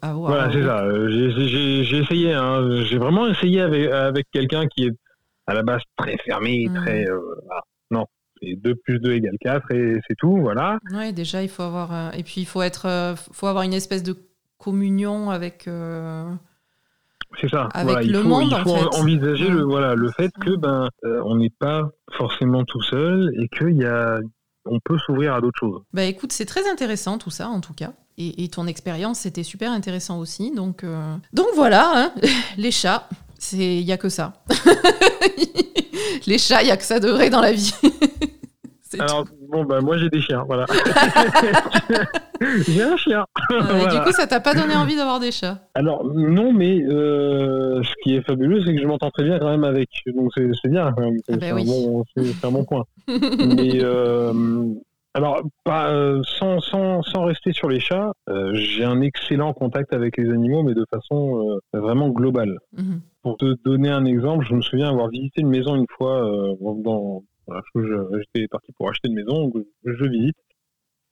[0.00, 0.30] avoir.
[0.30, 0.86] Voilà, c'est ça.
[1.08, 2.84] J'ai essayé, hein.
[2.84, 4.92] j'ai vraiment essayé avec, avec quelqu'un qui est
[5.48, 6.74] à la base très fermé, mmh.
[6.74, 7.10] très.
[7.10, 7.18] Euh,
[7.90, 8.06] non,
[8.40, 10.78] c'est 2 plus 2 égale 4 et c'est tout, voilà.
[10.92, 12.14] Oui, déjà, il faut avoir.
[12.14, 14.14] et puis, il faut, être, faut avoir une espèce de
[14.56, 15.68] communion avec.
[17.40, 17.68] C'est ça.
[18.02, 22.82] il faut, envisager le, voilà, le fait que ben, euh, on n'est pas forcément tout
[22.82, 24.18] seul et qu'il y a,
[24.64, 25.82] on peut s'ouvrir à d'autres choses.
[25.92, 27.92] Bah écoute, c'est très intéressant tout ça en tout cas.
[28.18, 30.52] Et, ton expérience, c'était super intéressant aussi.
[30.52, 32.12] Donc, euh, donc voilà, hein,
[32.58, 33.08] les chats,
[33.52, 34.34] il n'y a que ça.
[36.26, 37.74] les chats, il n'y a que ça de vrai dans la vie.
[39.00, 40.66] Alors, bon, bah, moi j'ai des chiens, voilà.
[42.68, 43.24] j'ai un chien.
[43.50, 47.82] Euh, du coup, ça t'a pas donné envie d'avoir des chats Alors, non, mais euh,
[47.82, 49.88] ce qui est fabuleux, c'est que je m'entends très bien quand même avec.
[50.14, 50.94] Donc, c'est bien,
[51.28, 52.84] c'est un, bon point.
[53.08, 53.82] mais.
[53.82, 54.32] Euh,
[55.14, 55.92] alors, pas,
[56.38, 58.12] sans, sans, sans, rester sur les chats,
[58.54, 62.58] j'ai un excellent contact avec les animaux, mais de façon vraiment globale.
[62.76, 63.02] Mhm.
[63.22, 66.26] Pour te donner un exemple, je me souviens avoir visité une maison une fois
[66.60, 67.22] dans,
[67.74, 69.52] j'étais parti pour acheter une maison,
[69.84, 70.36] je, visite.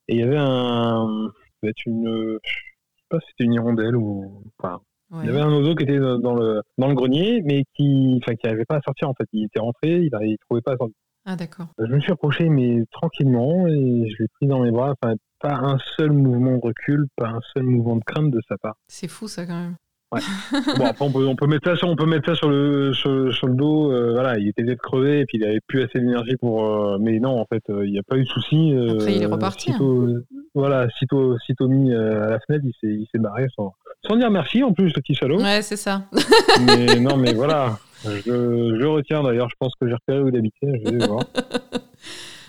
[0.08, 1.30] Et il y avait un.
[1.62, 2.38] Être une.
[2.42, 4.42] Je sais pas si c'était une hirondelle ou.
[4.58, 4.80] Enfin,
[5.22, 8.34] Il y avait un oiseau qui était dans le, dans le grenier, mais qui enfin,
[8.34, 9.26] qui n'arrivait pas à sortir en fait.
[9.32, 10.96] Il était rentré, il ne trouvait pas à sortir.
[11.26, 11.66] Ah d'accord.
[11.78, 14.94] Je me suis approché, mais tranquillement, et je l'ai pris dans mes bras.
[15.00, 18.56] Enfin, pas un seul mouvement de recul, pas un seul mouvement de crainte de sa
[18.58, 18.76] part.
[18.88, 19.76] C'est fou ça quand même.
[20.12, 20.20] Ouais.
[20.76, 22.92] bon, après, on peut, on peut, mettre ça sur, on peut mettre ça sur le,
[22.92, 23.92] sur, sur le dos.
[23.92, 26.66] Euh, voilà, il était peut-être crevé et puis il avait plus assez d'énergie pour.
[26.66, 28.74] Euh, mais non, en fait, euh, il n'y a pas eu de souci.
[28.90, 29.72] après, il est reparti.
[29.72, 30.20] Sitôt, hein.
[30.54, 33.72] Voilà, sitôt, sitôt mis à la fenêtre, il s'est, il s'est barré sans,
[34.06, 35.40] sans dire merci en plus, le petit salaud.
[35.40, 36.02] Ouais, c'est ça.
[36.66, 37.78] mais non, mais voilà.
[38.02, 40.72] Je, je retiens d'ailleurs, je pense que j'ai repéré où il habitait.
[40.86, 41.22] Je vais voir.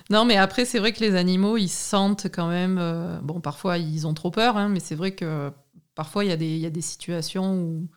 [0.09, 2.81] Non, mais après, c'est vrai que les animaux, ils sentent quand même.
[3.21, 5.51] bon, parfois, ils ont trop peur, hein, mais c'est vrai que
[5.95, 7.87] parfois, il y, a des, y a des situations où,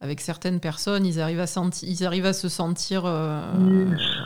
[0.00, 3.40] avec certaines personnes, ils arrivent à, sentir, ils arrivent à se sentir euh,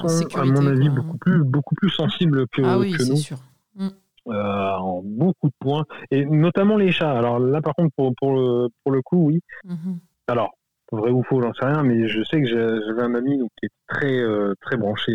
[0.02, 0.59] en sécurité.
[0.59, 3.38] À mon avis, beaucoup plus, beaucoup plus sensibles que, ah oui, c'est sûr.
[3.76, 3.88] Mm.
[4.28, 7.16] Euh, en beaucoup de points, et notamment les chats.
[7.16, 9.40] Alors là, par contre, pour, pour, le, pour le coup, oui.
[9.66, 9.96] Mm-hmm.
[10.28, 10.50] Alors,
[10.92, 13.66] vrai ou faux, j'en sais rien, mais je sais que j'avais un ami donc, qui
[13.66, 15.12] est très, euh, très branché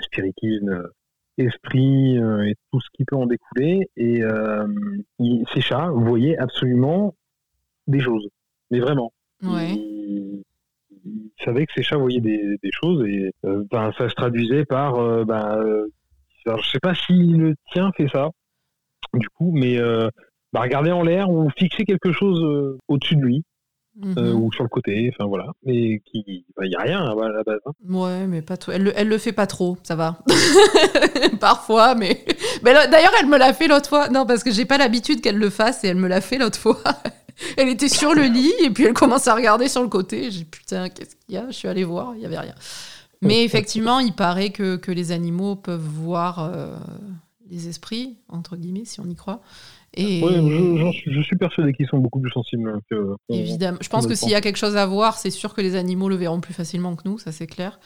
[0.00, 0.88] spiritisme,
[1.36, 3.90] esprit et tout ce qui peut en découler.
[3.96, 4.22] Et
[5.52, 7.14] ces chats voyaient absolument
[7.86, 8.28] des choses.
[8.70, 9.12] Mais vraiment.
[9.42, 10.42] Il,
[11.44, 14.96] savait que ses chats voyaient des, choses et euh, ben, ça se traduisait par.
[14.96, 15.86] Euh, ben, euh,
[16.44, 18.30] je sais pas si le tien fait ça,
[19.14, 19.78] du coup, mais
[20.52, 23.44] bah, regarder en l'air ou fixer quelque chose au-dessus de lui.
[23.98, 24.42] Mhm.
[24.42, 27.60] ou sur le côté, enfin voilà, mais qui, il n'y a rien à la base.
[27.64, 27.72] Hein.
[27.88, 28.70] Ouais, mais pas tout.
[28.70, 30.18] Elle, elle le fait pas trop, ça va.
[31.40, 32.22] Parfois, mais,
[32.62, 34.10] mais d'ailleurs, elle me l'a fait l'autre fois.
[34.10, 36.58] Non, parce que j'ai pas l'habitude qu'elle le fasse et elle me l'a fait l'autre
[36.58, 36.76] fois.
[37.56, 40.30] Elle était sur le lit et puis elle commence à regarder sur le côté.
[40.30, 41.46] J'ai putain, qu'est-ce qu'il y a?
[41.48, 42.54] Je suis allée voir, il y avait rien.
[43.22, 46.76] Mais effectivement, il paraît que, que les animaux peuvent voir euh,
[47.50, 49.40] les esprits, entre guillemets, si on y croit.
[49.94, 50.20] Et...
[50.20, 53.14] je, je, suis persuadé qu'ils sont beaucoup plus sensibles que.
[53.30, 53.78] Évidemment.
[53.80, 56.08] Je pense que s'il y a quelque chose à voir, c'est sûr que les animaux
[56.08, 57.80] le verront plus facilement que nous, ça c'est clair.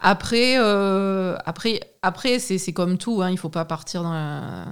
[0.00, 4.66] Après, euh, après, après c'est comme tout, hein, il ne faut pas partir dans la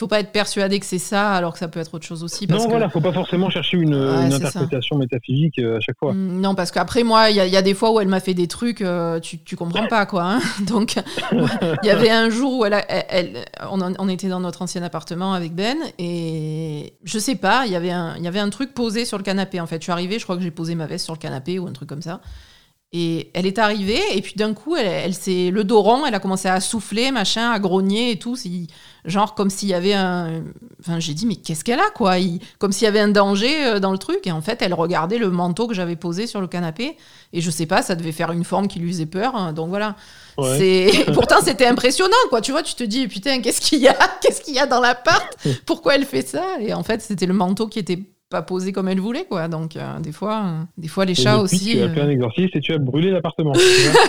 [0.00, 2.46] faut pas être persuadé que c'est ça, alors que ça peut être autre chose aussi.
[2.46, 6.14] Parce non, voilà, faut pas forcément chercher une, interprétation métaphysique euh, à chaque fois.
[6.14, 8.48] Mm, non, parce qu'après, moi, il y, a des fois où elle m'a fait des
[8.48, 10.24] trucs, euh, tu, tu comprends pas, quoi.
[10.24, 10.40] Hein.
[10.66, 10.94] Donc,
[11.32, 15.54] il y avait un jour où elle, elle, on, était dans notre ancien appartement avec
[15.54, 19.04] Ben, et je sais pas, il y avait un, il y avait un truc posé
[19.04, 19.76] sur le canapé, en fait.
[19.76, 21.72] Je suis arrivée, je crois que j'ai posé ma veste sur le canapé ou un
[21.72, 22.22] truc comme ça.
[22.92, 26.14] Et elle est arrivée, et puis d'un coup, elle, elle s'est le dos rond, elle
[26.14, 28.36] a commencé à souffler, machin, à grogner et tout.
[29.04, 30.42] Genre comme s'il y avait un.
[30.80, 32.16] Enfin, j'ai dit, mais qu'est-ce qu'elle a, quoi?
[32.58, 34.26] Comme s'il y avait un danger euh, dans le truc.
[34.26, 36.96] Et en fait, elle regardait le manteau que j'avais posé sur le canapé.
[37.32, 39.36] Et je sais pas, ça devait faire une forme qui lui faisait peur.
[39.36, 39.94] Hein, donc voilà.
[40.56, 42.40] C'est Pourtant, c'était impressionnant, quoi.
[42.40, 43.96] Tu vois, tu te dis, putain, qu'est-ce qu'il y a?
[44.20, 45.28] Qu'est-ce qu'il y a dans l'appart?
[45.64, 46.44] Pourquoi elle fait ça?
[46.60, 48.00] Et en fait, c'était le manteau qui était
[48.30, 49.48] pas posé comme elle voulait, quoi.
[49.48, 51.72] Donc, euh, des fois, euh, des fois, les chats aussi.
[51.72, 53.52] Tu as fait un euh, exorcisme et tu as brûlé l'appartement.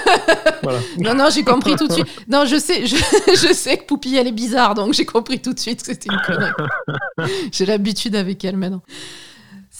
[0.64, 0.80] voilà.
[1.00, 2.08] Non, non, j'ai compris tout de suite.
[2.28, 2.96] Non, je sais, je,
[3.28, 6.14] je, sais que Poupie, elle est bizarre, donc j'ai compris tout de suite que c'était
[6.14, 6.52] une connerie.
[7.52, 8.84] j'ai l'habitude avec elle maintenant.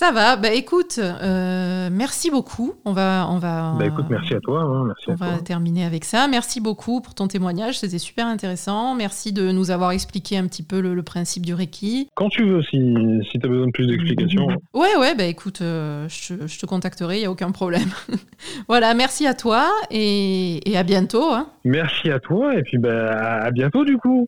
[0.02, 0.36] Ça va.
[0.36, 2.74] Bah écoute, euh, merci beaucoup.
[2.86, 3.76] On va, on va.
[3.78, 4.62] Bah écoute, merci à toi.
[4.62, 6.28] Hein, merci on va terminer avec ça.
[6.28, 7.78] Merci beaucoup pour ton témoignage.
[7.78, 8.96] C'était super intéressant.
[8.96, 12.10] Merci de nous avoir expliqué un petit peu le, principe du Reiki.
[12.16, 12.96] Quand tu veux, si,
[13.32, 14.48] si tu as besoin de plus d'explications.
[14.74, 15.14] Ouais, ouais.
[15.14, 17.18] Bah écoute, euh, je, je, te contacterai.
[17.18, 17.90] Il n'y a aucun problème.
[18.68, 18.96] voilà.
[18.96, 21.32] Merci à toi et, et à bientôt.
[21.32, 21.46] Hein.
[21.64, 24.26] Merci à toi et puis bah, à bientôt du coup.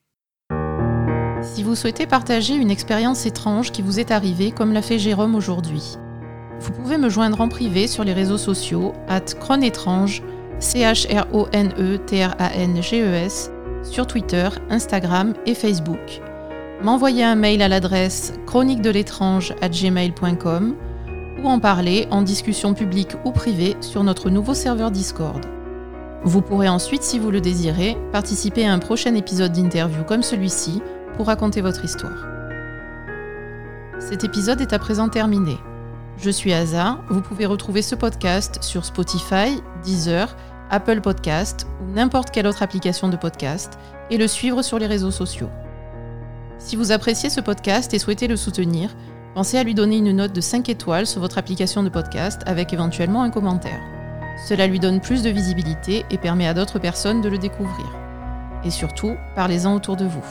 [1.44, 5.36] Si vous souhaitez partager une expérience étrange qui vous est arrivée comme l'a fait Jérôme
[5.36, 5.98] aujourd'hui,
[6.60, 10.24] vous pouvez me joindre en privé sur les réseaux sociaux at chronétrange,
[10.60, 13.52] C-H-R-O-N-E-T-R-A-N-G-E-S,
[13.84, 16.22] sur Twitter, Instagram et Facebook.
[16.82, 20.76] M'envoyer un mail à l'adresse chronique de l'étrange at gmail.com
[21.44, 25.46] ou en parler en discussion publique ou privée sur notre nouveau serveur Discord.
[26.24, 30.82] Vous pourrez ensuite, si vous le désirez, participer à un prochain épisode d'interview comme celui-ci
[31.16, 32.28] pour raconter votre histoire.
[34.00, 35.58] Cet épisode est à présent terminé.
[36.18, 40.36] Je suis Aza, vous pouvez retrouver ce podcast sur Spotify, Deezer,
[40.70, 45.12] Apple Podcast ou n'importe quelle autre application de podcast et le suivre sur les réseaux
[45.12, 45.50] sociaux.
[46.58, 48.96] Si vous appréciez ce podcast et souhaitez le soutenir,
[49.34, 52.74] pensez à lui donner une note de 5 étoiles sur votre application de podcast avec
[52.74, 53.82] éventuellement un commentaire.
[54.48, 57.88] Cela lui donne plus de visibilité et permet à d'autres personnes de le découvrir.
[58.64, 60.26] Et surtout, parlez-en autour de vous.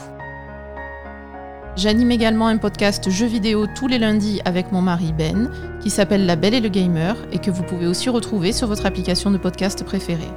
[1.74, 6.26] J'anime également un podcast jeux vidéo tous les lundis avec mon mari Ben, qui s'appelle
[6.26, 9.38] La Belle et le Gamer, et que vous pouvez aussi retrouver sur votre application de
[9.38, 10.30] podcast préférée.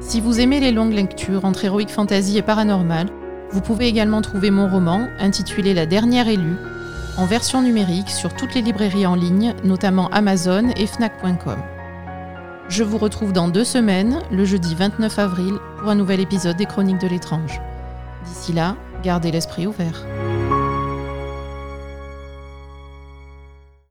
[0.00, 3.08] Si vous aimez les longues lectures entre Heroic Fantasy et Paranormal,
[3.50, 6.56] vous pouvez également trouver mon roman, intitulé La Dernière Élue,
[7.16, 11.58] en version numérique sur toutes les librairies en ligne, notamment Amazon et Fnac.com.
[12.68, 16.66] Je vous retrouve dans deux semaines, le jeudi 29 avril, pour un nouvel épisode des
[16.66, 17.62] Chroniques de l'étrange.
[18.26, 20.04] D'ici là, Gardez l'esprit ouvert.